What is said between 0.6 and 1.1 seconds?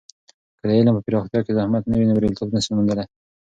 د علم په